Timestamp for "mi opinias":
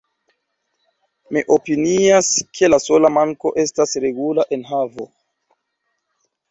1.35-2.31